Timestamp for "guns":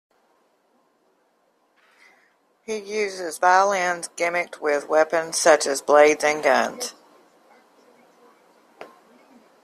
6.43-6.95